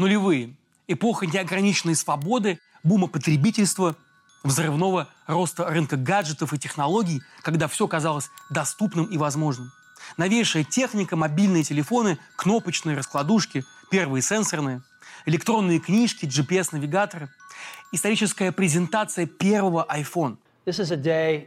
[0.00, 0.54] Нулевые.
[0.88, 3.96] Эпоха неограниченной свободы, бума потребительства,
[4.42, 9.70] взрывного роста рынка гаджетов и технологий, когда все казалось доступным и возможным.
[10.16, 14.80] Новейшая техника, мобильные телефоны, кнопочные раскладушки, первые сенсорные,
[15.26, 17.28] электронные книжки, GPS-навигаторы,
[17.92, 20.38] историческая презентация первого iPhone.
[20.64, 21.46] This is a day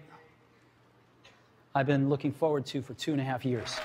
[1.74, 3.80] I've been looking forward to for two and a half years.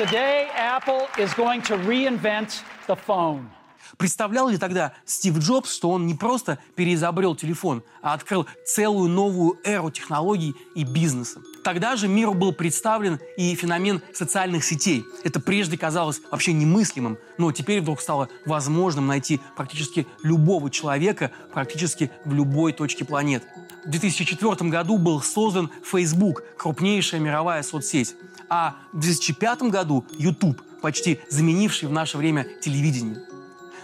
[0.00, 3.50] Today, Apple is going to reinvent the phone.
[3.98, 9.58] Представлял ли тогда Стив Джобс, что он не просто переизобрел телефон, а открыл целую новую
[9.62, 11.42] эру технологий и бизнеса?
[11.62, 15.04] Тогда же миру был представлен и феномен социальных сетей.
[15.22, 22.10] Это прежде казалось вообще немыслимым, но теперь вдруг стало возможным найти практически любого человека практически
[22.24, 23.46] в любой точке планеты.
[23.84, 28.14] В 2004 году был создан Facebook, крупнейшая мировая соцсеть,
[28.50, 33.22] а в 2005 году YouTube, почти заменивший в наше время телевидение.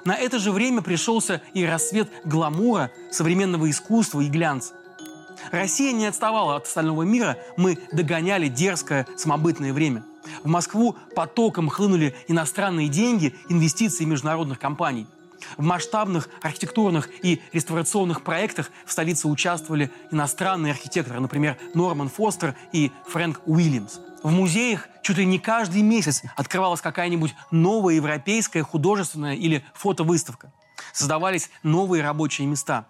[0.05, 4.75] На это же время пришелся и рассвет гламура, современного искусства и глянца.
[5.51, 10.05] Россия не отставала от остального мира, мы догоняли дерзкое самобытное время.
[10.43, 15.07] В Москву потоком хлынули иностранные деньги, инвестиции международных компаний.
[15.57, 22.91] В масштабных архитектурных и реставрационных проектах в столице участвовали иностранные архитекторы, например, Норман Фостер и
[23.09, 23.99] Фрэнк Уильямс.
[24.23, 30.53] В музеях чуть ли не каждый месяц открывалась какая-нибудь новая европейская художественная или фотовыставка.
[30.93, 32.89] Создавались новые рабочие места.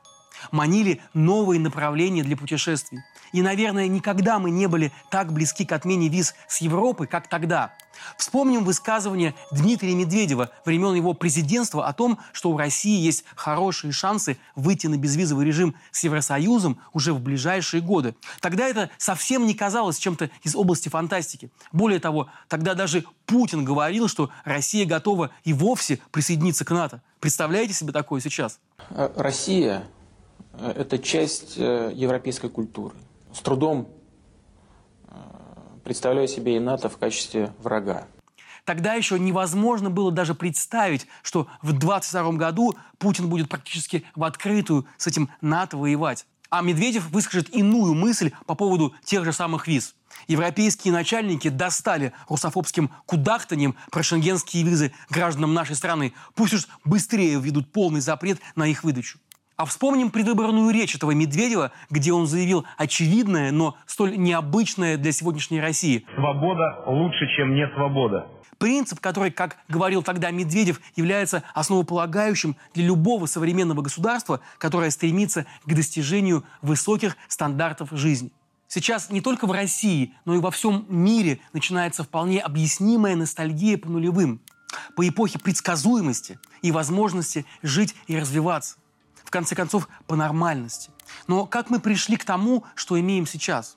[0.51, 3.01] Манили новые направления для путешествий.
[3.32, 7.72] И, наверное, никогда мы не были так близки к отмене виз с Европы, как тогда.
[8.16, 14.38] Вспомним высказывание Дмитрия Медведева времен его президентства о том, что у России есть хорошие шансы
[14.54, 18.14] выйти на безвизовый режим с Евросоюзом уже в ближайшие годы.
[18.41, 21.50] Тогда это совсем не казалось чем-то из области фантастики.
[21.72, 27.02] Более того, тогда даже Путин говорил, что Россия готова и вовсе присоединиться к НАТО.
[27.20, 28.60] Представляете себе такое сейчас?
[29.16, 29.84] Россия–
[30.60, 32.94] это часть э, европейской культуры
[33.37, 33.89] с трудом
[35.09, 35.15] э,
[35.84, 38.06] представляю себе и НАТО в качестве врага.
[38.65, 44.87] Тогда еще невозможно было даже представить, что в 22 году Путин будет практически в открытую
[44.97, 46.27] с этим НАТО воевать.
[46.49, 49.94] А Медведев выскажет иную мысль по поводу тех же самых виз.
[50.28, 56.15] Европейские начальники достали русофобским кудахтанием про шенгенские визы гражданам нашей страны.
[56.34, 59.19] Пусть уж быстрее введут полный запрет на их выдачу.
[59.56, 65.62] А вспомним предвыборную речь этого Медведева, где он заявил очевидное, но столь необычное для сегодняшней
[65.62, 66.05] России.
[66.15, 68.27] Свобода лучше, чем не свобода.
[68.59, 75.72] Принцип, который, как говорил тогда Медведев, является основополагающим для любого современного государства, которое стремится к
[75.72, 78.33] достижению высоких стандартов жизни.
[78.69, 83.89] Сейчас не только в России, но и во всем мире начинается вполне объяснимая ностальгия по
[83.89, 84.41] нулевым,
[84.97, 88.77] по эпохе предсказуемости и возможности жить и развиваться
[89.26, 90.91] в конце концов, по нормальности.
[91.26, 93.76] Но как мы пришли к тому, что имеем сейчас?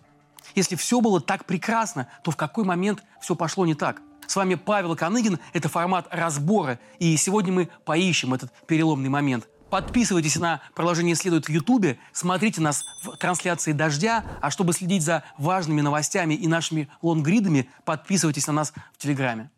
[0.55, 4.01] Если все было так прекрасно, то в какой момент все пошло не так?
[4.27, 9.47] С вами Павел Коныгин, это формат разбора, и сегодня мы поищем этот переломный момент.
[9.71, 15.23] Подписывайтесь на приложение «Следует» в Ютубе, смотрите нас в трансляции «Дождя», а чтобы следить за
[15.37, 19.49] важными новостями и нашими лонгридами, подписывайтесь на нас в Телеграме.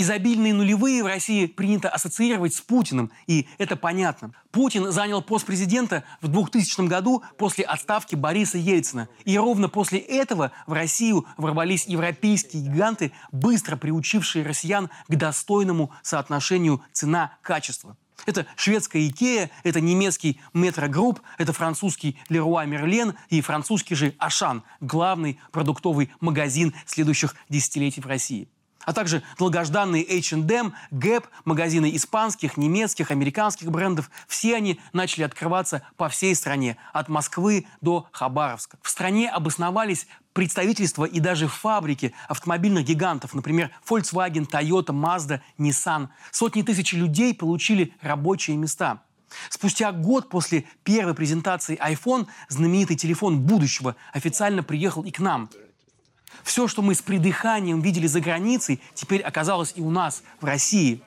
[0.00, 4.32] Изобильные нулевые в России принято ассоциировать с Путиным, и это понятно.
[4.52, 9.08] Путин занял пост президента в 2000 году после отставки Бориса Ельцина.
[9.24, 16.80] И ровно после этого в Россию ворвались европейские гиганты, быстро приучившие россиян к достойному соотношению
[16.92, 17.96] цена-качество.
[18.24, 24.62] Это шведская Икея, это немецкий Метро Групп, это французский Леруа Мерлен и французский же Ашан,
[24.80, 28.48] главный продуктовый магазин следующих десятилетий в России
[28.84, 34.10] а также долгожданные H&M, Gap, магазины испанских, немецких, американских брендов.
[34.26, 38.78] Все они начали открываться по всей стране, от Москвы до Хабаровска.
[38.82, 46.08] В стране обосновались представительства и даже фабрики автомобильных гигантов, например, Volkswagen, Toyota, Mazda, Nissan.
[46.30, 49.02] Сотни тысяч людей получили рабочие места.
[49.50, 55.50] Спустя год после первой презентации iPhone знаменитый телефон будущего официально приехал и к нам–
[56.42, 61.02] все, что мы с придыханием видели за границей, теперь оказалось и у нас, в России.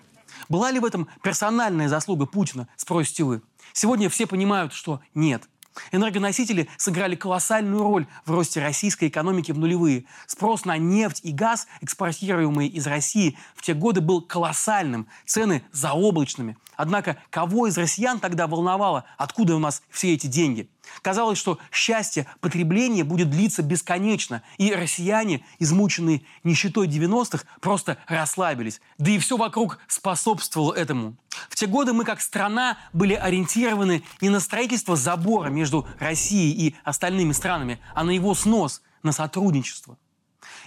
[0.50, 3.42] Была ли в этом персональная заслуга Путина, спросите вы?
[3.74, 5.48] Сегодня все понимают, что нет.
[5.92, 10.06] Энергоносители сыграли колоссальную роль в росте российской экономики в нулевые.
[10.28, 16.58] Спрос на нефть и газ, экспортируемые из России, в те годы был колоссальным, цены заоблачными.
[16.82, 20.68] Однако кого из россиян тогда волновало, откуда у нас все эти деньги?
[21.04, 28.82] Казалось, что счастье потребления будет длиться бесконечно, и россияне, измученные нищетой 90-х, просто расслабились.
[28.98, 31.14] Да и все вокруг способствовало этому.
[31.50, 36.76] В те годы мы, как страна, были ориентированы не на строительство забора между Россией и
[36.84, 40.00] остальными странами, а на его снос, на сотрудничество.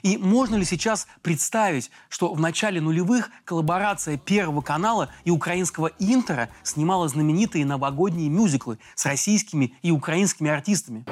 [0.02, 6.48] И можно ли сейчас представить, что в начале нулевых коллаборация Первого канала и украинского Интера
[6.62, 11.04] снимала знаменитые новогодние мюзиклы с российскими и украинскими артистами?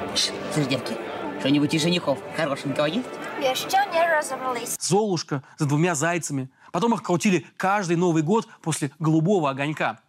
[0.53, 0.95] Слышь, девки,
[1.39, 3.07] что-нибудь из женихов хорошенького есть?
[3.39, 4.77] Еще не разобрались.
[4.79, 6.49] «Золушка» за двумя зайцами.
[6.71, 9.99] Потом их крутили каждый Новый год после «Голубого огонька».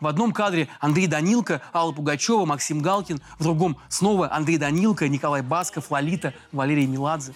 [0.00, 5.42] В одном кадре Андрей Данилко, Алла Пугачева, Максим Галкин, в другом снова Андрей Данилко, Николай
[5.42, 7.34] Басков, Лолита, Валерий Меладзе.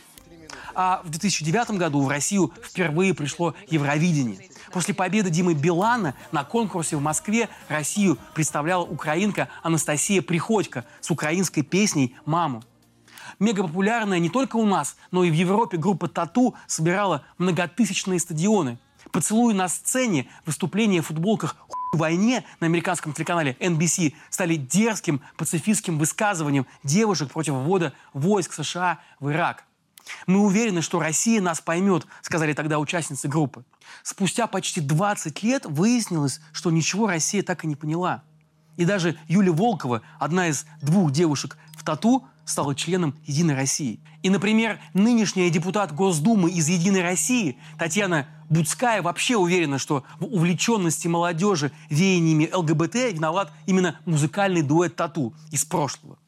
[0.81, 4.49] А в 2009 году в Россию впервые пришло Евровидение.
[4.71, 11.63] После победы Димы Билана на конкурсе в Москве Россию представляла украинка Анастасия Приходько с украинской
[11.63, 12.63] песней «Маму».
[13.41, 18.79] Мегапопулярная не только у нас, но и в Европе группа «Тату» собирала многотысячные стадионы.
[19.11, 25.99] Поцелуи на сцене, выступления в футболках «Хуй войне» на американском телеканале NBC стали дерзким пацифистским
[25.99, 29.65] высказыванием девушек против ввода войск США в Ирак.
[30.27, 33.65] Мы уверены, что Россия нас поймет, сказали тогда участницы группы.
[34.03, 38.23] Спустя почти 20 лет выяснилось, что ничего Россия так и не поняла.
[38.77, 44.01] И даже Юлия Волкова, одна из двух девушек в тату, стала членом «Единой России».
[44.23, 51.09] И, например, нынешняя депутат Госдумы из «Единой России» Татьяна Будская вообще уверена, что в увлеченности
[51.09, 56.19] молодежи веяниями ЛГБТ виноват именно музыкальный дуэт «Тату» из прошлого.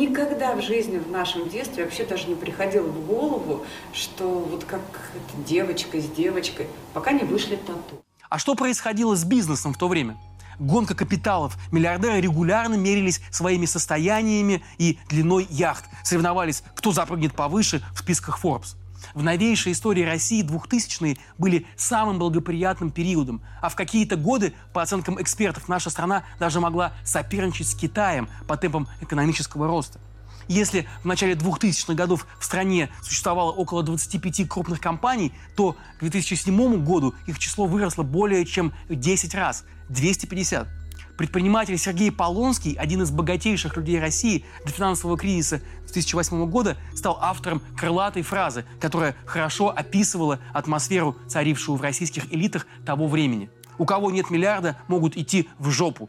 [0.00, 4.80] Никогда в жизни в нашем детстве вообще даже не приходило в голову, что вот как
[5.46, 8.02] девочка с девочкой, пока не вышли тату.
[8.30, 10.16] А что происходило с бизнесом в то время?
[10.58, 11.58] Гонка капиталов.
[11.70, 15.84] Миллиардеры регулярно мерились своими состояниями и длиной яхт.
[16.02, 18.79] Соревновались, кто запрыгнет повыше в списках Forbes
[19.14, 25.20] в новейшей истории России 2000-е были самым благоприятным периодом, а в какие-то годы, по оценкам
[25.20, 30.00] экспертов, наша страна даже могла соперничать с Китаем по темпам экономического роста.
[30.48, 36.84] Если в начале 2000-х годов в стране существовало около 25 крупных компаний, то к 2007
[36.84, 40.68] году их число выросло более чем в 10 раз– 250.
[41.20, 47.60] Предприниматель Сергей Полонский, один из богатейших людей России до финансового кризиса 2008 года, стал автором
[47.76, 53.50] крылатой фразы, которая хорошо описывала атмосферу, царившую в российских элитах того времени.
[53.76, 56.08] У кого нет миллиарда, могут идти в жопу.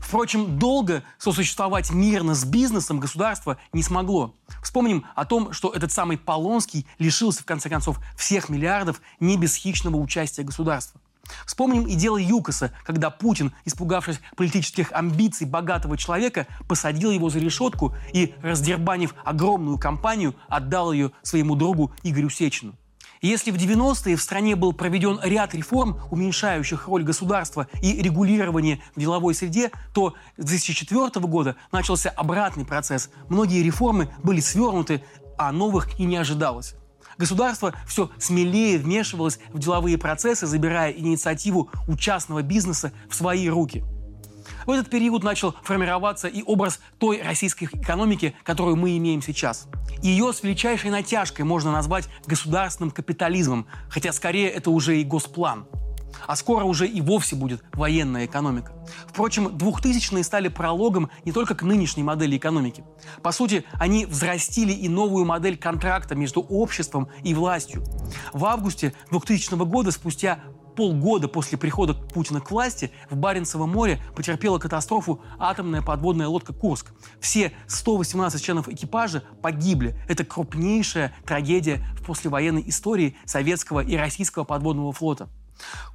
[0.00, 4.34] Впрочем, долго сосуществовать мирно с бизнесом государство не смогло.
[4.64, 9.54] Вспомним о том, что этот самый Полонский лишился, в конце концов, всех миллиардов не без
[9.54, 11.00] хищного участия государства.
[11.46, 17.94] Вспомним и дело ЮКОСа, когда Путин, испугавшись политических амбиций богатого человека, посадил его за решетку
[18.12, 22.74] и, раздербанив огромную компанию, отдал ее своему другу Игорю Сечину.
[23.24, 29.00] Если в 90-е в стране был проведен ряд реформ, уменьшающих роль государства и регулирование в
[29.00, 33.08] деловой среде, то с 2004 года начался обратный процесс.
[33.30, 35.02] Многие реформы были свернуты,
[35.38, 36.74] а новых и не ожидалось.
[37.18, 43.84] Государство все смелее вмешивалось в деловые процессы, забирая инициативу у частного бизнеса в свои руки.
[44.66, 49.68] В этот период начал формироваться и образ той российской экономики, которую мы имеем сейчас.
[50.02, 55.66] Ее с величайшей натяжкой можно назвать государственным капитализмом, хотя скорее это уже и госплан–
[56.26, 58.72] а скоро уже и вовсе будет военная экономика.
[59.06, 62.84] Впрочем, 2000-е стали прологом не только к нынешней модели экономики.
[63.22, 67.84] По сути, они взрастили и новую модель контракта между обществом и властью.
[68.32, 70.40] В августе 2000 года, спустя
[70.74, 76.92] полгода после прихода Путина к власти в Баренцевом море потерпела катастрофу атомная подводная лодка «Курск».
[77.20, 79.96] Все 118 членов экипажа погибли.
[80.08, 85.28] Это крупнейшая трагедия в послевоенной истории советского и российского подводного флота.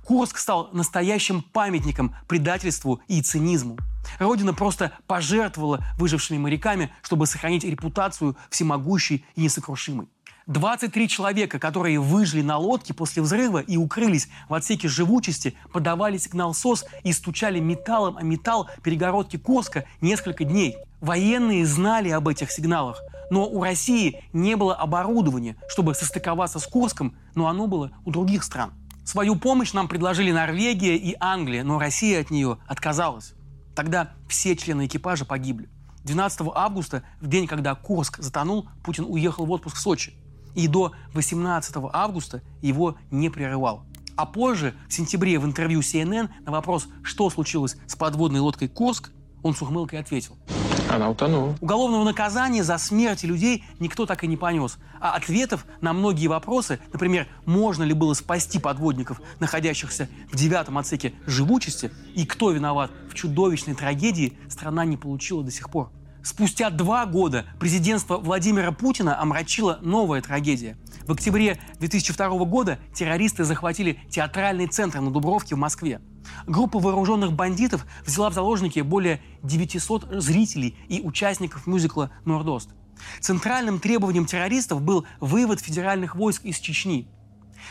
[0.04, 3.78] Курск стал настоящим памятником предательству и цинизму.
[4.18, 10.08] Родина просто пожертвовала выжившими моряками, чтобы сохранить репутацию всемогущей и несокрушимой.
[10.50, 16.56] 23 человека, которые выжили на лодке после взрыва и укрылись в отсеке живучести, подавали сигнал
[16.56, 20.76] СОС и стучали металлом о металл перегородки Курска несколько дней.
[21.02, 23.00] Военные знали об этих сигналах,
[23.30, 28.44] но у России не было оборудования, чтобы состыковаться с Курском, но оно было у других
[28.44, 28.74] стран.
[29.10, 33.34] Свою помощь нам предложили Норвегия и Англия, но Россия от нее отказалась.
[33.76, 35.68] Тогда все члены экипажа погибли.
[36.04, 40.14] 12 августа, в день, когда Курск затонул, Путин уехал в отпуск в Сочи.
[40.54, 43.84] И до 18 августа его не прерывал.
[44.16, 49.10] А позже, в сентябре, в интервью CNN на вопрос, что случилось с подводной лодкой «Курск»,
[49.42, 50.38] он с ухмылкой ответил.
[50.90, 51.56] Она утонула.
[51.62, 54.78] Уголовного наказания за смерти людей никто так и не понес.
[55.00, 61.14] А ответов на многие вопросы, например, можно ли было спасти подводников, находящихся в девятом отсеке
[61.28, 65.92] живучести, и кто виноват в чудовищной трагедии, страна не получила до сих пор.
[66.24, 70.78] Спустя два года президентство Владимира Путина омрачила новая трагедия.
[71.08, 76.02] В октябре 2002 года террористы захватили театральный центр на Дубровке в Москве.
[76.48, 82.70] Группа вооруженных бандитов взяла в заложники более 900 зрителей и участников мюзикла «Нордост».
[83.22, 87.08] Центральным требованием террористов был вывод федеральных войск из Чечни.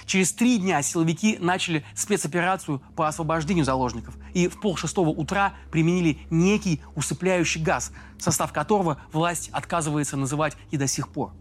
[0.05, 6.83] Через три дня силовики начали спецоперацию по освобождению заложников и в полшестого утра применили некий
[6.95, 11.33] усыпляющий газ, состав которого власть отказывается называть и до сих пор.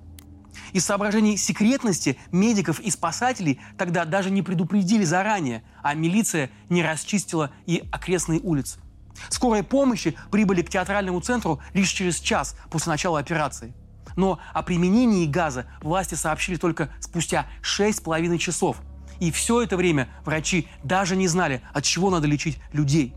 [0.73, 7.51] Из соображений секретности медиков и спасателей тогда даже не предупредили заранее, а милиция не расчистила
[7.65, 8.79] и окрестные улицы.
[9.29, 13.73] Скорые помощи прибыли к театральному центру лишь через час после начала операции.
[14.15, 18.77] Но о применении газа власти сообщили только спустя 6,5 часов.
[19.19, 23.13] И все это время врачи даже не знали, от чего надо лечить людей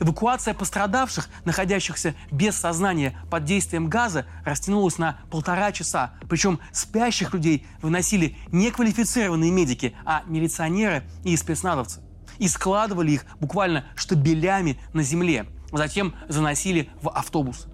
[0.00, 6.14] Эвакуация пострадавших, находящихся без сознания под действием газа, растянулась на полтора часа.
[6.28, 12.00] Причем спящих людей выносили не квалифицированные медики, а милиционеры и спецназовцы.
[12.38, 15.46] И складывали их буквально штабелями на земле.
[15.70, 17.66] Затем заносили в автобус.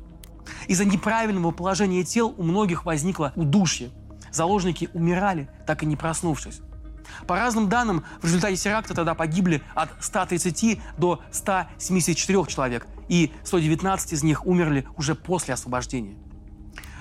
[0.66, 3.90] Из-за неправильного положения тел у многих возникло удушье.
[4.30, 6.60] Заложники умирали, так и не проснувшись.
[7.26, 14.12] По разным данным, в результате теракта тогда погибли от 130 до 174 человек, и 119
[14.12, 16.16] из них умерли уже после освобождения.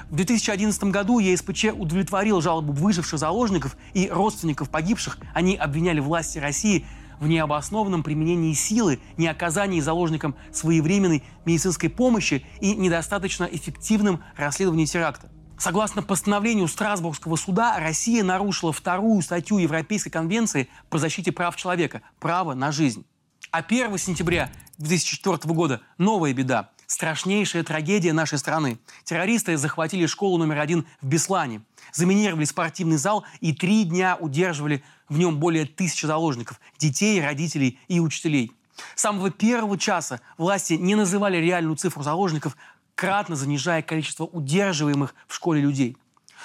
[0.10, 5.18] В 2011 году ЕСПЧ удовлетворил жалобу выживших заложников и родственников погибших.
[5.34, 6.86] Они обвиняли власти России
[7.20, 15.30] в необоснованном применении силы, неоказании заложникам своевременной медицинской помощи и недостаточно эффективном расследовании теракта.
[15.58, 22.54] Согласно постановлению Страсбургского суда, Россия нарушила вторую статью Европейской конвенции по защите прав человека– право
[22.54, 23.06] на жизнь.
[23.50, 28.78] А 1 сентября 2004 года новая беда– страшнейшая трагедия нашей страны.
[29.04, 35.18] Террористы захватили школу номер один в Беслане, заминировали спортивный зал и три дня удерживали в
[35.18, 38.52] нем более тысячи заложников– детей, родителей и учителей.
[38.96, 42.56] С самого первого часа власти не называли реальную цифру заложников,
[42.98, 45.96] кратно занижая количество удерживаемых в школе людей.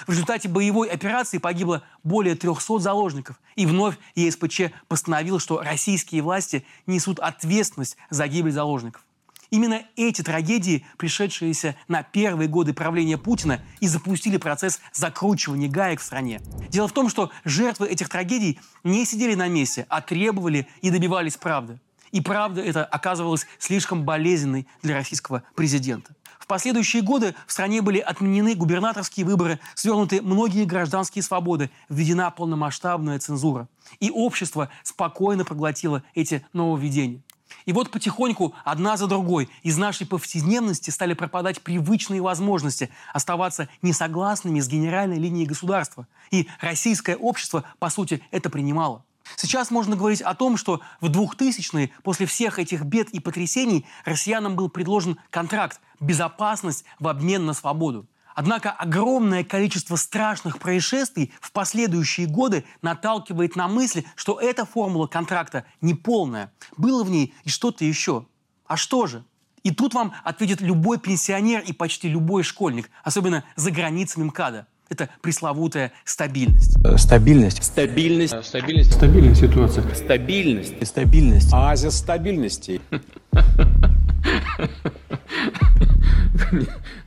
[0.07, 3.41] В результате боевой операции погибло более 300 заложников.
[3.57, 9.03] И вновь ЕСПЧ постановил, что российские власти несут ответственность за гибель заложников.
[9.51, 16.05] Именно эти трагедии, пришедшиеся на первые годы правления Путина, и запустили процесс закручивания гаек в
[16.05, 16.41] стране.
[16.69, 21.37] Дело в том, что жертвы этих трагедий не сидели на месте, а требовали и добивались
[21.37, 21.81] правды.
[22.13, 26.15] И правда это оказывалась слишком болезненной для российского президента.
[26.43, 33.21] В последующие годы в стране были отменены губернаторские выборы, свернуты многие гражданские свободы, введена полномасштабная
[33.21, 33.69] цензура.
[34.01, 37.23] И общество спокойно проглотило эти нововведения.
[37.65, 44.59] И вот потихоньку, одна за другой, из нашей повседневности стали пропадать привычные возможности оставаться несогласными
[44.59, 46.09] с генеральной линией государства.
[46.33, 49.05] И российское общество, по сути, это принимало.
[49.37, 54.57] Сейчас можно говорить о том, что в 2000-е, после всех этих бед и потрясений, россиянам
[54.57, 58.07] был предложен контракт «Безопасность в обмен на свободу».
[58.35, 65.65] Однако огромное количество страшных происшествий в последующие годы наталкивает на мысль, что эта формула контракта
[65.81, 66.53] неполная.
[66.77, 68.27] Было в ней и что-то еще.
[68.67, 69.25] А что же?
[69.63, 74.67] И тут вам ответит любой пенсионер и почти любой школьник, особенно за границами МКАДа.
[74.93, 76.77] Это пресловутая стабильность.
[76.99, 77.63] Стабильность.
[77.65, 78.45] Стабильность.
[78.45, 78.93] Стабильность.
[78.93, 79.83] Стабильная ситуация.
[79.95, 80.87] Стабильность.
[80.87, 81.51] Стабильность.
[81.51, 82.83] Оазис стабильности.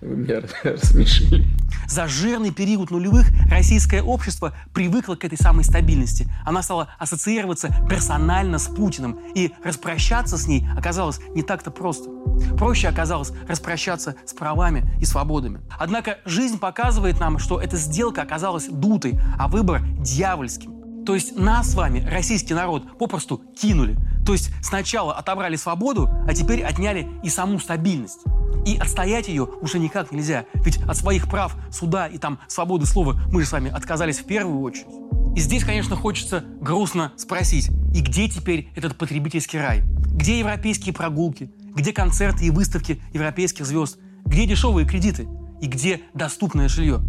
[0.01, 1.45] Вы меня рассмешили.
[1.87, 6.27] За жирный период нулевых российское общество привыкло к этой самой стабильности.
[6.45, 9.19] Она стала ассоциироваться персонально с Путиным.
[9.35, 12.09] И распрощаться с ней оказалось не так-то просто.
[12.57, 15.61] Проще оказалось распрощаться с правами и свободами.
[15.79, 21.05] Однако жизнь показывает нам, что эта сделка оказалась дутой, а выбор дьявольским.
[21.05, 23.95] То есть нас с вами, российский народ, попросту кинули.
[24.25, 28.21] То есть сначала отобрали свободу, а теперь отняли и саму стабильность.
[28.65, 30.45] И отстоять ее уже никак нельзя.
[30.55, 34.25] Ведь от своих прав, суда и там свободы слова мы же с вами отказались в
[34.25, 34.87] первую очередь.
[35.35, 39.83] И здесь, конечно, хочется грустно спросить, и где теперь этот потребительский рай?
[40.11, 41.51] Где европейские прогулки?
[41.75, 43.99] Где концерты и выставки европейских звезд?
[44.25, 45.27] Где дешевые кредиты?
[45.61, 47.01] И где доступное жилье?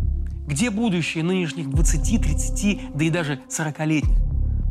[0.46, 4.18] Где будущее нынешних 20, 30, да и даже 40-летних?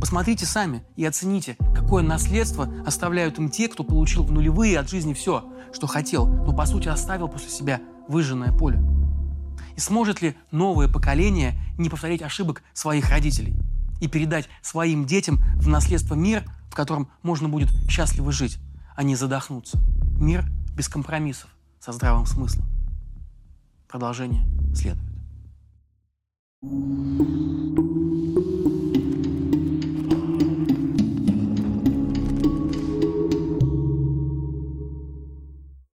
[0.06, 5.16] Посмотрите сами и оцените, какое наследство оставляют им те, кто получил в нулевые от жизни
[5.16, 8.80] все, что хотел, но по сути оставил после себя выжженное поле.
[9.76, 13.56] И сможет ли новое поколение не повторить ошибок своих родителей
[14.00, 18.60] и передать своим детям в наследство мир, в котором можно будет счастливо жить,
[18.96, 19.80] а не задохнуться?
[20.20, 20.46] Мир
[20.76, 22.68] без компромиссов, со здравым смыслом.
[23.88, 24.46] Продолжение
[24.76, 25.02] следует.